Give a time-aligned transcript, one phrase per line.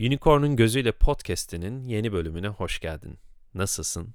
[0.00, 3.18] Unicorn'un Gözüyle Podcast'inin yeni bölümüne hoş geldin.
[3.54, 4.14] Nasılsın?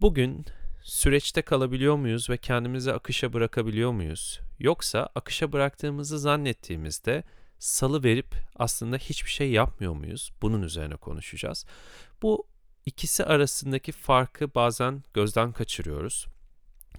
[0.00, 0.46] Bugün
[0.82, 4.40] süreçte kalabiliyor muyuz ve kendimizi akışa bırakabiliyor muyuz?
[4.58, 7.24] Yoksa akışa bıraktığımızı zannettiğimizde
[7.58, 10.32] salı verip aslında hiçbir şey yapmıyor muyuz?
[10.42, 11.66] Bunun üzerine konuşacağız.
[12.22, 12.46] Bu
[12.86, 16.26] ikisi arasındaki farkı bazen gözden kaçırıyoruz.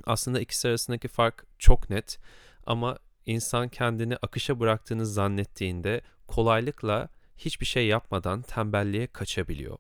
[0.06, 2.20] Aslında ikisi arasındaki fark çok net
[2.66, 9.78] ama insan kendini akışa bıraktığını zannettiğinde kolaylıkla hiçbir şey yapmadan tembelliğe kaçabiliyor.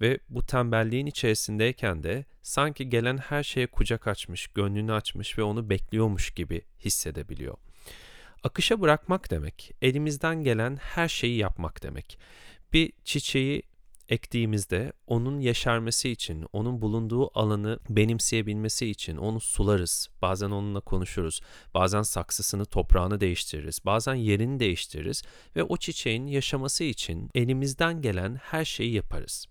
[0.00, 5.70] Ve bu tembelliğin içerisindeyken de sanki gelen her şeye kucak açmış, gönlünü açmış ve onu
[5.70, 7.56] bekliyormuş gibi hissedebiliyor.
[8.44, 12.18] Akışa bırakmak demek, elimizden gelen her şeyi yapmak demek.
[12.72, 13.62] Bir çiçeği
[14.08, 20.08] ektiğimizde onun yeşermesi için, onun bulunduğu alanı benimseyebilmesi için onu sularız.
[20.22, 21.40] Bazen onunla konuşuruz.
[21.74, 23.78] Bazen saksısını, toprağını değiştiririz.
[23.84, 25.22] Bazen yerini değiştiririz
[25.56, 29.46] ve o çiçeğin yaşaması için elimizden gelen her şeyi yaparız.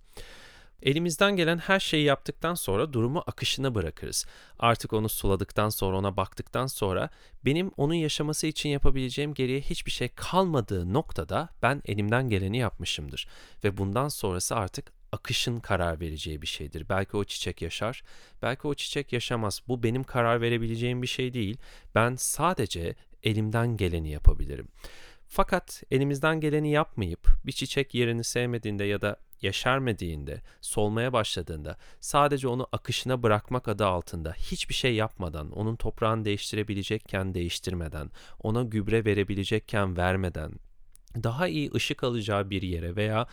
[0.83, 4.25] Elimizden gelen her şeyi yaptıktan sonra durumu akışına bırakırız.
[4.59, 7.09] Artık onu suladıktan sonra, ona baktıktan sonra
[7.45, 13.27] benim onun yaşaması için yapabileceğim geriye hiçbir şey kalmadığı noktada ben elimden geleni yapmışımdır.
[13.63, 16.89] Ve bundan sonrası artık akışın karar vereceği bir şeydir.
[16.89, 18.03] Belki o çiçek yaşar,
[18.41, 19.61] belki o çiçek yaşamaz.
[19.67, 21.57] Bu benim karar verebileceğim bir şey değil.
[21.95, 24.67] Ben sadece elimden geleni yapabilirim.
[25.27, 32.67] Fakat elimizden geleni yapmayıp bir çiçek yerini sevmediğinde ya da yeşermediğinde, solmaya başladığında sadece onu
[32.71, 40.51] akışına bırakmak adı altında hiçbir şey yapmadan, onun toprağını değiştirebilecekken değiştirmeden, ona gübre verebilecekken vermeden,
[41.23, 43.27] daha iyi ışık alacağı bir yere veya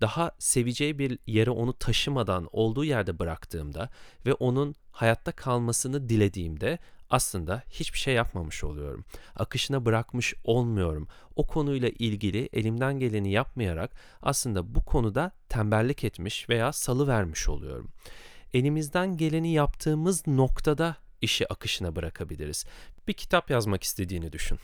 [0.00, 3.88] daha seveceği bir yere onu taşımadan olduğu yerde bıraktığımda
[4.26, 6.78] ve onun hayatta kalmasını dilediğimde
[7.12, 9.04] aslında hiçbir şey yapmamış oluyorum.
[9.36, 11.08] Akışına bırakmış olmuyorum.
[11.36, 13.90] O konuyla ilgili elimden geleni yapmayarak
[14.22, 17.90] aslında bu konuda tembellik etmiş veya salı vermiş oluyorum.
[18.54, 22.64] Elimizden geleni yaptığımız noktada işi akışına bırakabiliriz.
[23.08, 24.58] Bir kitap yazmak istediğini düşün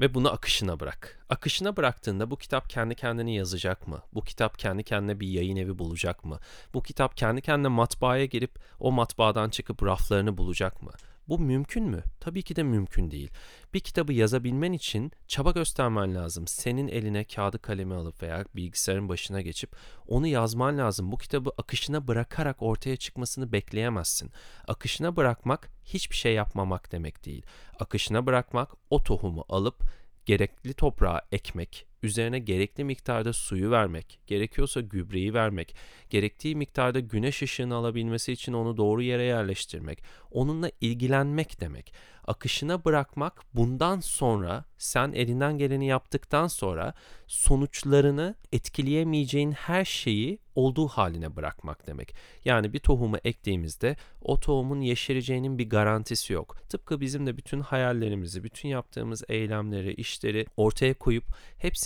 [0.00, 1.26] ve bunu akışına bırak.
[1.28, 4.02] Akışına bıraktığında bu kitap kendi kendini yazacak mı?
[4.14, 6.38] Bu kitap kendi kendine bir yayın evi bulacak mı?
[6.74, 10.90] Bu kitap kendi kendine matbaaya girip o matbaadan çıkıp raflarını bulacak mı?
[11.28, 12.02] Bu mümkün mü?
[12.20, 13.30] Tabii ki de mümkün değil.
[13.74, 16.46] Bir kitabı yazabilmen için çaba göstermen lazım.
[16.46, 19.76] Senin eline kağıdı kalemi alıp veya bilgisayarın başına geçip
[20.08, 21.12] onu yazman lazım.
[21.12, 24.30] Bu kitabı akışına bırakarak ortaya çıkmasını bekleyemezsin.
[24.68, 27.42] Akışına bırakmak hiçbir şey yapmamak demek değil.
[27.80, 29.82] Akışına bırakmak o tohumu alıp
[30.26, 35.76] gerekli toprağa ekmek, üzerine gerekli miktarda suyu vermek, gerekiyorsa gübreyi vermek,
[36.10, 41.92] gerektiği miktarda güneş ışığını alabilmesi için onu doğru yere yerleştirmek, onunla ilgilenmek demek
[42.26, 46.94] akışına bırakmak bundan sonra sen elinden geleni yaptıktan sonra
[47.26, 52.14] sonuçlarını etkileyemeyeceğin her şeyi olduğu haline bırakmak demek.
[52.44, 56.56] Yani bir tohumu ektiğimizde o tohumun yeşereceğinin bir garantisi yok.
[56.68, 61.24] Tıpkı bizim de bütün hayallerimizi, bütün yaptığımız eylemleri, işleri ortaya koyup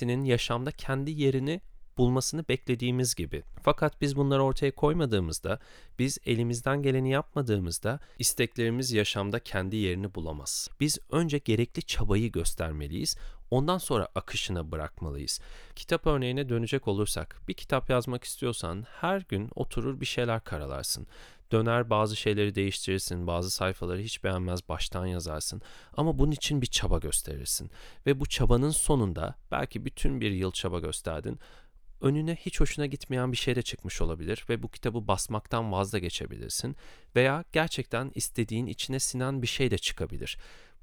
[0.08, 1.60] hepsinin yaşamda kendi yerini
[1.98, 3.42] bulmasını beklediğimiz gibi.
[3.62, 5.58] Fakat biz bunları ortaya koymadığımızda,
[5.98, 10.70] biz elimizden geleni yapmadığımızda isteklerimiz yaşamda kendi yerini bulamaz.
[10.80, 13.16] Biz önce gerekli çabayı göstermeliyiz.
[13.50, 15.40] Ondan sonra akışına bırakmalıyız.
[15.76, 21.06] Kitap örneğine dönecek olursak, bir kitap yazmak istiyorsan her gün oturur bir şeyler karalarsın
[21.52, 25.62] döner bazı şeyleri değiştirirsin, bazı sayfaları hiç beğenmez baştan yazarsın
[25.96, 27.70] ama bunun için bir çaba gösterirsin
[28.06, 31.38] ve bu çabanın sonunda belki bütün bir yıl çaba gösterdin
[32.00, 36.76] önüne hiç hoşuna gitmeyen bir şey de çıkmış olabilir ve bu kitabı basmaktan vazgeçebilirsin
[37.16, 40.38] veya gerçekten istediğin içine sinen bir şey de çıkabilir.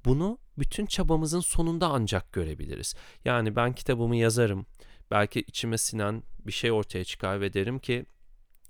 [0.05, 2.95] Bunu bütün çabamızın sonunda ancak görebiliriz.
[3.25, 4.65] Yani ben kitabımı yazarım.
[5.11, 8.05] Belki içime sinen bir şey ortaya çıkar ve derim ki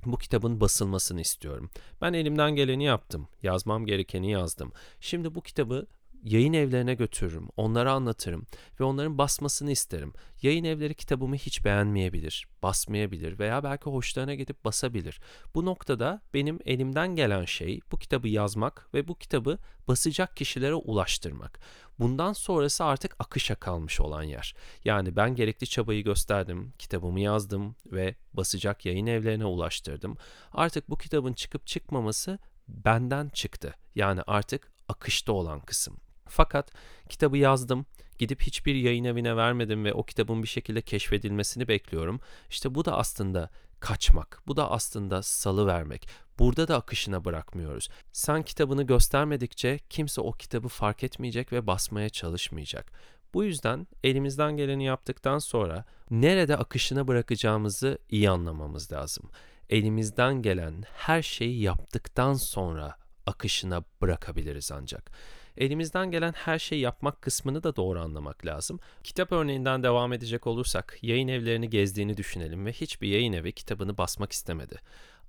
[0.05, 1.69] bu kitabın basılmasını istiyorum.
[2.01, 3.27] Ben elimden geleni yaptım.
[3.43, 4.71] Yazmam gerekeni yazdım.
[4.99, 5.87] Şimdi bu kitabı
[6.25, 8.45] yayın evlerine götürürüm, onlara anlatırım
[8.79, 10.13] ve onların basmasını isterim.
[10.41, 15.19] Yayın evleri kitabımı hiç beğenmeyebilir, basmayabilir veya belki hoşlarına gidip basabilir.
[15.55, 19.57] Bu noktada benim elimden gelen şey bu kitabı yazmak ve bu kitabı
[19.87, 21.59] basacak kişilere ulaştırmak.
[21.99, 24.55] Bundan sonrası artık akışa kalmış olan yer.
[24.85, 30.17] Yani ben gerekli çabayı gösterdim, kitabımı yazdım ve basacak yayın evlerine ulaştırdım.
[30.51, 33.73] Artık bu kitabın çıkıp çıkmaması benden çıktı.
[33.95, 36.04] Yani artık akışta olan kısım.
[36.27, 36.71] Fakat
[37.09, 37.85] kitabı yazdım,
[38.17, 42.19] gidip hiçbir yayın evine vermedim ve o kitabın bir şekilde keşfedilmesini bekliyorum.
[42.49, 43.49] İşte bu da aslında
[43.79, 44.41] kaçmak.
[44.47, 46.07] Bu da aslında salı vermek.
[46.39, 47.89] Burada da akışına bırakmıyoruz.
[48.11, 52.91] Sen kitabını göstermedikçe kimse o kitabı fark etmeyecek ve basmaya çalışmayacak.
[53.33, 59.29] Bu yüzden elimizden geleni yaptıktan sonra nerede akışına bırakacağımızı iyi anlamamız lazım.
[59.69, 65.11] Elimizden gelen her şeyi yaptıktan sonra akışına bırakabiliriz ancak.
[65.57, 68.79] Elimizden gelen her şeyi yapmak kısmını da doğru anlamak lazım.
[69.03, 74.31] Kitap örneğinden devam edecek olursak yayın evlerini gezdiğini düşünelim ve hiçbir yayın evi kitabını basmak
[74.31, 74.79] istemedi.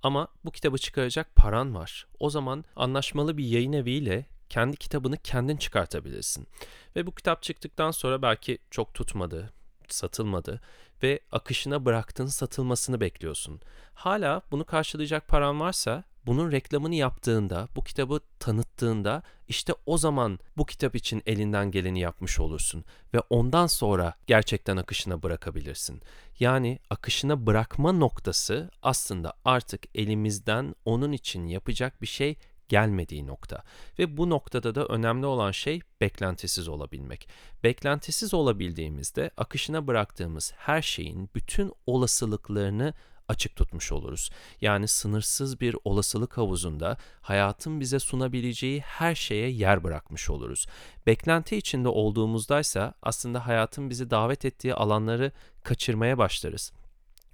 [0.03, 2.07] Ama bu kitabı çıkaracak paran var.
[2.19, 6.47] O zaman anlaşmalı bir yayın eviyle kendi kitabını kendin çıkartabilirsin.
[6.95, 9.53] Ve bu kitap çıktıktan sonra belki çok tutmadı,
[9.87, 10.61] satılmadı
[11.03, 13.61] ve akışına bıraktığın satılmasını bekliyorsun.
[13.93, 20.65] Hala bunu karşılayacak paran varsa bunun reklamını yaptığında, bu kitabı tanıttığında işte o zaman bu
[20.65, 26.01] kitap için elinden geleni yapmış olursun ve ondan sonra gerçekten akışına bırakabilirsin.
[26.39, 32.35] Yani akışına bırakma noktası aslında artık elimizden onun için yapacak bir şey
[32.69, 33.63] gelmediği nokta.
[33.99, 37.27] Ve bu noktada da önemli olan şey beklentisiz olabilmek.
[37.63, 42.93] Beklentisiz olabildiğimizde akışına bıraktığımız her şeyin bütün olasılıklarını
[43.27, 44.29] açık tutmuş oluruz.
[44.61, 50.67] Yani sınırsız bir olasılık havuzunda hayatın bize sunabileceği her şeye yer bırakmış oluruz.
[51.07, 55.31] Beklenti içinde olduğumuzdaysa aslında hayatın bizi davet ettiği alanları
[55.63, 56.71] kaçırmaya başlarız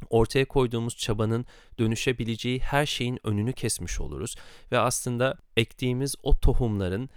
[0.09, 1.45] ortaya koyduğumuz çabanın
[1.79, 4.35] dönüşebileceği her şeyin önünü kesmiş oluruz
[4.71, 7.09] ve aslında ektiğimiz o tohumların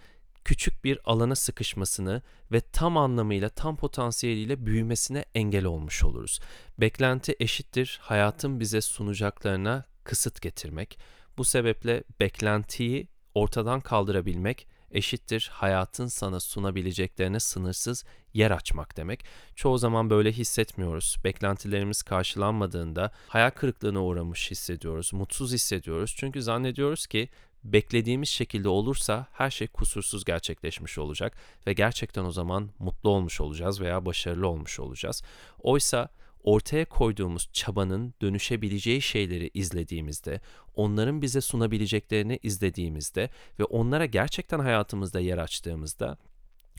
[0.47, 2.23] küçük bir alana sıkışmasını
[2.53, 6.41] ve tam anlamıyla tam potansiyeliyle büyümesine engel olmuş oluruz.
[6.79, 10.99] Beklenti eşittir hayatın bize sunacaklarına kısıt getirmek.
[11.39, 18.05] Bu sebeple beklentiyi ortadan kaldırabilmek eşittir hayatın sana sunabileceklerine sınırsız
[18.35, 19.25] yer açmak demek.
[19.55, 21.17] Çoğu zaman böyle hissetmiyoruz.
[21.25, 26.15] Beklentilerimiz karşılanmadığında hayal kırıklığına uğramış hissediyoruz, mutsuz hissediyoruz.
[26.17, 27.29] Çünkü zannediyoruz ki
[27.73, 31.37] beklediğimiz şekilde olursa her şey kusursuz gerçekleşmiş olacak
[31.67, 35.23] ve gerçekten o zaman mutlu olmuş olacağız veya başarılı olmuş olacağız.
[35.63, 36.09] Oysa
[36.45, 40.41] ortaya koyduğumuz çabanın dönüşebileceği şeyleri izlediğimizde,
[40.75, 46.19] onların bize sunabileceklerini izlediğimizde ve onlara gerçekten hayatımızda yer açtığımızda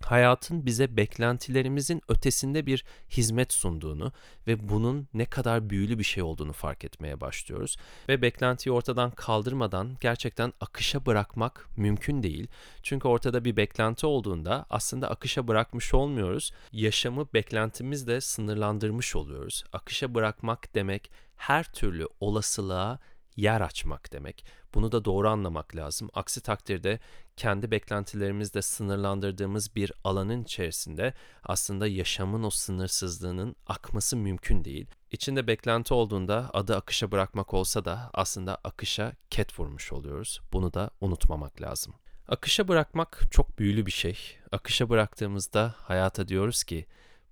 [0.06, 4.12] hayatın bize beklentilerimizin ötesinde bir hizmet sunduğunu
[4.48, 7.78] ve bunun ne kadar büyülü bir şey olduğunu fark etmeye başlıyoruz.
[8.10, 12.48] Ve beklentiyi ortadan kaldırmadan gerçekten akışa bırakmak mümkün değil.
[12.84, 16.52] Çünkü ortada bir beklenti olduğunda aslında akışa bırakmış olmuyoruz.
[16.72, 19.64] Yaşamı beklentimizle sınırlandırmış oluyoruz.
[19.74, 23.00] Akışa bırakmak demek her türlü olasılığa
[23.38, 24.46] yer açmak demek.
[24.74, 26.10] Bunu da doğru anlamak lazım.
[26.14, 27.00] Aksi takdirde
[27.38, 31.14] kendi beklentilerimizle sınırlandırdığımız bir alanın içerisinde
[31.44, 34.88] aslında yaşamın o sınırsızlığının akması mümkün değil.
[35.12, 40.42] İçinde beklenti olduğunda adı akışa bırakmak olsa da aslında akışa ket vurmuş oluyoruz.
[40.54, 41.94] Bunu da unutmamak lazım.
[42.28, 44.18] Akışa bırakmak çok büyülü bir şey.
[44.52, 46.86] Akışa bıraktığımızda hayata diyoruz ki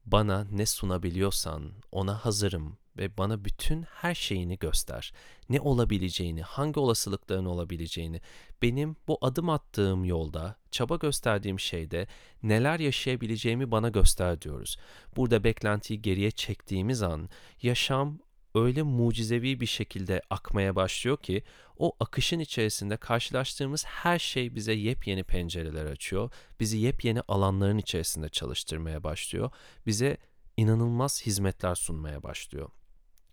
[0.05, 5.13] bana ne sunabiliyorsan ona hazırım ve bana bütün her şeyini göster.
[5.49, 8.21] Ne olabileceğini, hangi olasılıkların olabileceğini,
[8.61, 12.07] benim bu adım attığım yolda, çaba gösterdiğim şeyde
[12.43, 14.77] neler yaşayabileceğimi bana göster diyoruz.
[15.15, 17.29] Burada beklentiyi geriye çektiğimiz an
[17.61, 18.19] yaşam
[18.55, 21.43] öyle mucizevi bir şekilde akmaya başlıyor ki
[21.77, 26.31] o akışın içerisinde karşılaştığımız her şey bize yepyeni pencereler açıyor.
[26.59, 29.51] Bizi yepyeni alanların içerisinde çalıştırmaya başlıyor.
[29.85, 30.17] Bize
[30.57, 32.69] inanılmaz hizmetler sunmaya başlıyor.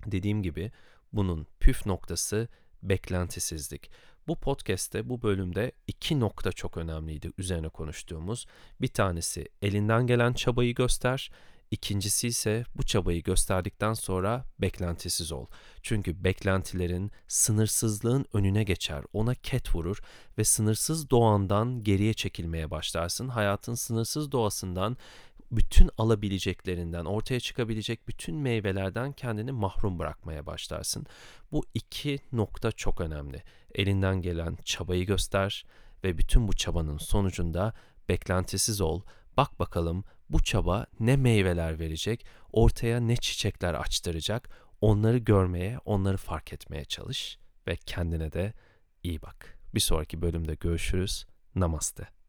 [0.06, 0.72] Dediğim gibi
[1.12, 2.48] bunun püf noktası
[2.82, 3.90] beklentisizlik.
[4.28, 8.46] Bu podcast'te bu bölümde iki nokta çok önemliydi üzerine konuştuğumuz.
[8.80, 11.30] Bir tanesi elinden gelen çabayı göster.
[11.72, 15.46] İkincisi ise bu çabayı gösterdikten sonra beklentisiz ol.
[15.82, 19.98] Çünkü beklentilerin sınırsızlığın önüne geçer, ona ket vurur
[20.38, 23.28] ve sınırsız doğandan geriye çekilmeye başlarsın.
[23.28, 24.96] Hayatın sınırsız doğasından
[25.52, 31.06] bütün alabileceklerinden, ortaya çıkabilecek bütün meyvelerden kendini mahrum bırakmaya başlarsın.
[31.52, 33.42] Bu iki nokta çok önemli.
[33.74, 35.64] Elinden gelen çabayı göster
[36.04, 37.74] ve bütün bu çabanın sonucunda
[38.08, 39.02] beklentisiz ol.
[39.36, 44.48] Bak bakalım bu çaba ne meyveler verecek, ortaya ne çiçekler açtıracak.
[44.80, 48.52] Onları görmeye, onları fark etmeye çalış ve kendine de
[49.02, 49.58] iyi bak.
[49.74, 51.26] Bir sonraki bölümde görüşürüz.
[51.54, 52.21] Namaste.